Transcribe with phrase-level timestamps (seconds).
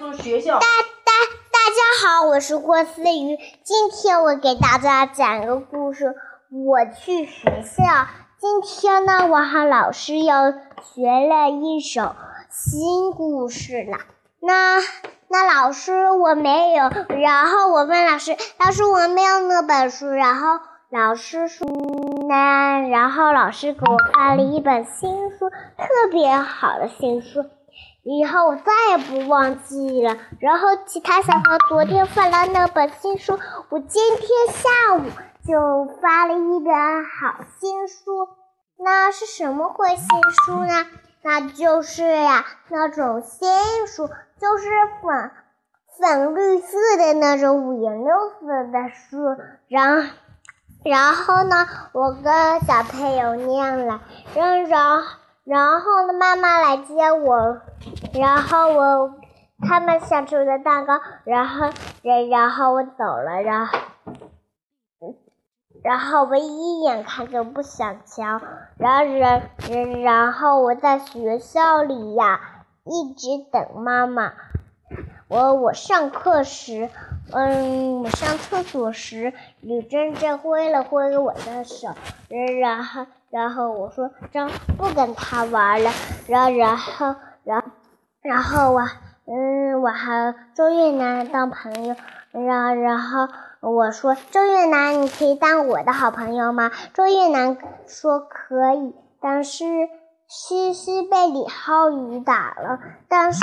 [0.00, 0.54] 住学校。
[0.54, 0.60] 大
[1.04, 1.12] 大
[1.52, 3.36] 大家好，我是郭思雨。
[3.62, 6.14] 今天我给大家讲个故事。
[6.50, 7.84] 我去学校。
[8.38, 10.34] 今天呢，我和老师又
[10.82, 12.14] 学了一首
[12.48, 13.98] 新故事了。
[14.40, 14.78] 那
[15.28, 16.84] 那老师我没有，
[17.20, 20.08] 然后我问老师，老师我没有那本书。
[20.08, 21.68] 然后老师说，
[22.26, 27.44] 那然后老师给我发了一本新书，特别好的新书。
[28.02, 30.16] 以后我再也不忘记了。
[30.38, 33.38] 然后其他小朋友昨天发了那本新书，
[33.68, 35.02] 我今天下午
[35.46, 36.74] 就发了一本
[37.04, 38.28] 好新书。
[38.82, 40.06] 那是什么会新
[40.44, 40.86] 书呢？
[41.22, 44.08] 那就是呀，那种新书，
[44.40, 44.70] 就是
[45.02, 45.30] 粉
[45.98, 49.36] 粉绿色的那种五颜六色的书。
[49.68, 50.10] 然
[50.82, 54.00] 然后呢，我跟小朋友念了，
[54.34, 55.02] 然然
[55.44, 57.60] 然后呢，妈妈来接我。
[58.12, 59.14] 然后我
[59.66, 61.70] 他们想吃我的蛋糕，然后
[62.02, 63.78] 然然后我走了，然后
[65.82, 68.40] 然后我一眼看就不想瞧，
[68.76, 69.50] 然后然
[70.02, 74.32] 然后我在学校里呀，一直等妈妈。
[75.28, 76.90] 我我上课时，
[77.32, 81.88] 嗯，我上厕所时，吕珍珍挥了挥我的手，
[82.60, 85.90] 然后然后我说张不跟他玩了，
[86.26, 87.62] 然然后然。
[88.22, 88.80] 然后我，
[89.26, 91.96] 嗯，我和周越南当朋友，
[92.32, 93.28] 然然后
[93.60, 96.70] 我说周越南，你可以当我的好朋友吗？
[96.92, 99.64] 周越南说可以，但是
[100.28, 103.40] 西西被李浩宇打了，但是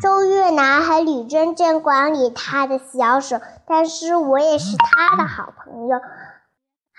[0.00, 6.00] 周越南和李真真管理他的小手，但是我也是他的好朋友。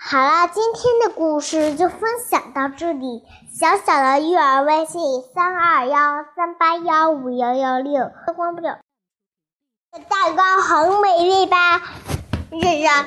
[0.00, 3.24] 好啦，今天的故事就分享到这里。
[3.52, 5.00] 小小的育儿微信：
[5.34, 8.08] 三二幺三八幺五幺幺六。
[8.36, 8.78] 关不了。
[10.08, 11.82] 蛋糕很美味吧？
[12.50, 13.06] 然然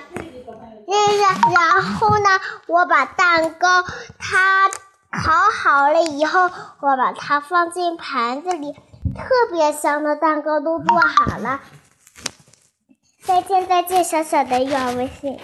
[1.18, 2.30] 然然后呢？
[2.68, 3.84] 我把蛋糕
[4.20, 4.70] 它
[5.12, 6.52] 烤好了以后，
[6.82, 11.62] 我把它放进盘子里，特别香的蛋糕都做好了。
[13.24, 15.40] 再见再见，小小的育儿微信。